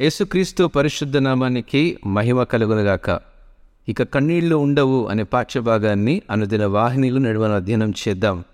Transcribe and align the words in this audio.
యేసుక్రీస్తు 0.00 0.64
పరిశుద్ధ 0.64 1.16
నామానికి 1.16 1.98
మహిమ 2.06 2.42
కలుగునుగాక. 2.42 3.20
ఇక 3.88 4.02
కన్నీళ్ళు 4.02 4.56
ఉండవు 4.56 5.06
అనే 5.06 5.22
పాఠ్యభాగాన్ని 5.22 6.22
అనుదిన 6.30 6.66
వాహినిలు 6.66 7.18
నడువన 7.18 7.50
అధ్యయనం 7.50 7.92
చేద్దాం. 8.08 8.44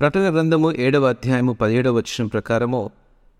ప్రకటన 0.00 0.34
గ్రంథము 0.34 0.72
ఏడవ 0.72 1.08
అధ్యాయము 1.08 1.52
పదిహేడవ 1.52 1.94
వచనం 1.94 2.26
ప్రకారము 2.26 2.90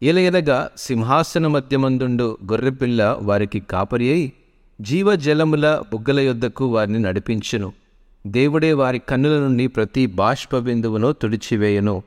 ఎలయనగా 0.02 0.70
సింహాసన 0.76 1.46
మధ్యమందుండు 1.46 2.38
గొర్రెపిల్ల 2.50 3.16
వారికి 3.22 3.60
కాపరి 3.60 4.10
అయి 4.10 4.32
జీవజలముల 4.80 5.82
బుగ్గల 5.92 6.20
యొద్దకు 6.20 6.66
వారిని 6.66 6.98
నడిపించును. 6.98 7.72
దేవుడే 8.26 8.72
వారి 8.72 8.98
కన్నుల 8.98 9.38
నుండి 9.38 9.66
ప్రతి 9.66 10.06
బాష్ప 10.06 10.58
బిందువును 10.58 11.12
తుడిచివేయను. 11.12 12.02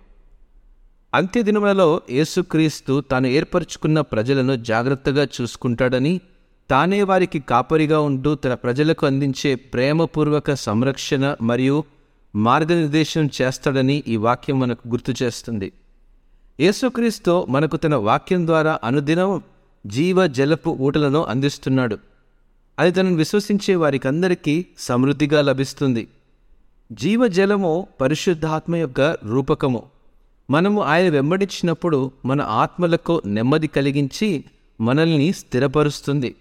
అంత్యదినములలో 1.13 2.01
యేసుక్రీస్తు 2.11 3.01
తాను 3.01 3.27
ఏర్పరచుకున్న 3.27 4.01
ప్రజలను 4.01 4.55
జాగ్రత్తగా 4.55 5.27
చూసుకుంటాడని 5.41 6.21
తానే 6.69 7.03
వారికి 7.03 7.39
కాపరిగా 7.39 7.99
ఉంటూ 7.99 8.35
తన 8.35 8.53
ప్రజలకు 8.53 9.05
అందించే 9.05 9.55
ప్రేమపూర్వక 9.55 10.53
సంరక్షణ 10.53 11.35
మరియు 11.41 11.83
మార్గనిర్దేశం 12.35 13.29
చేస్తాడని 13.41 14.03
ఈ 14.07 14.15
వాక్యం 14.15 14.59
మనకు 14.59 14.87
గుర్తు 14.87 15.23
చేస్తుంది. 15.23 15.71
యేసుక్రీస్తు 16.59 17.45
మనకు 17.49 17.77
తన 17.77 17.95
వాక్యం 17.95 18.47
ద్వారా 18.47 18.79
అనుదినం 18.83 19.41
జీవ 19.85 20.27
జలపు 20.27 20.69
ఊటలను 20.69 21.23
అందిస్తున్నాడు. 21.23 21.97
అది 22.79 22.91
తనను 22.91 23.15
విశ్వసించే 23.15 23.75
వారికందరికీ 23.75 24.65
సమృద్ధిగా 24.77 25.41
లభిస్తుంది. 25.41 26.07
జీవజలము 26.91 27.87
పరిశుద్ధాత్మ 28.01 28.75
యొక్క 28.75 29.01
రూపకము. 29.01 29.83
మనము 30.49 30.81
ఆయన 30.81 31.09
వెంబడించినప్పుడు 31.09 32.11
మన 32.25 32.41
ఆత్మలకు 32.41 33.21
నెమ్మది 33.25 33.67
కలిగించి 33.67 34.43
మనల్ని 34.81 35.33
స్థిరపరుస్తుంది. 35.33 36.35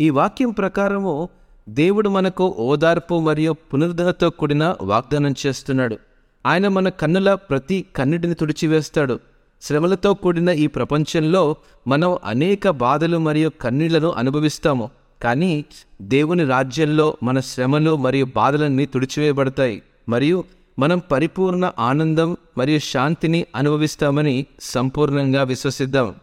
ఈ 0.00 0.10
వాక్యం 0.10 0.50
ప్రకారము 0.50 1.28
దేవుడు 1.68 2.08
మనకు 2.08 2.56
ఓదార్పు 2.58 3.20
మరియు 3.20 3.52
పునరుద్ధరణతో 3.52 4.30
కూడిన 4.30 4.74
వాగ్దానం 4.82 5.34
చేస్తున్నాడు. 5.46 5.98
ఆయన 6.46 6.68
మన 6.68 6.88
కన్నుల 6.88 7.34
ప్రతి 7.34 7.84
కన్నిటిని 7.96 8.34
తుడిచివేస్తాడు. 8.34 9.20
శ్రమలతో 9.62 10.14
కూడిన 10.14 10.48
ఈ 10.48 10.66
ప్రపంచంలో 10.66 11.56
మనం 11.88 12.18
అనేక 12.24 12.68
బాధలు 12.68 13.18
మరియు 13.18 13.50
కన్నీళ్ళను 13.60 14.10
అనుభవిస్తాము. 14.10 14.90
కానీ 15.22 15.64
దేవుని 16.02 16.44
రాజ్యంలో 16.44 17.16
మన 17.22 17.40
శ్రమలు 17.40 17.96
మరియు 17.96 18.24
బాధలన్నీ 18.36 18.86
తుడిచివేయబడతాయి. 18.86 19.82
మరియు 20.08 20.44
మనం 20.78 20.98
పరిపూర్ణ 20.98 21.72
ఆనందం 21.78 22.36
మరియు 22.58 22.78
శాంతిని 22.78 23.46
అనుభవిస్తామని 23.56 24.46
సంపూర్ణంగా 24.60 25.42
విశ్వసిద్దాం. 25.42 26.14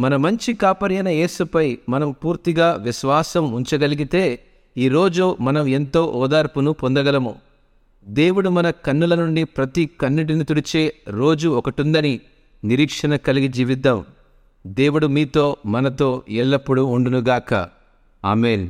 మన 0.00 0.16
మంచి 0.16 0.54
కాపరి 0.54 0.96
అయిన 0.96 1.08
యేసుపై 1.08 1.78
మనం 1.88 2.10
పూర్తిగా 2.10 2.72
విశ్వాసం 2.72 3.52
ఉంచగలిగితే 3.52 4.40
ఈరోజు 4.76 5.36
మనం 5.40 5.66
ఎంతో 5.66 6.06
ఓదార్పును 6.06 6.72
పొందగలము. 6.72 7.34
దేవుడు 8.08 8.48
మన 8.48 8.70
కన్నుల 8.70 9.14
నుండి 9.14 9.44
ప్రతి 9.44 9.90
కన్నుడిని 10.00 10.44
తుడిచే 10.44 10.94
రోజు 11.08 11.48
ఒకటుందని 11.48 12.20
నిరీక్షణ 12.64 13.16
కలిగి 13.16 13.48
జీవిద్దాం. 13.48 14.04
దేవుడు 14.66 15.06
మీతో 15.06 15.56
మనతో 15.66 16.22
ఎల్లప్పుడూ 16.28 16.86
ఉండునుగాక. 16.86 17.68
ఆమెన్. 18.24 18.68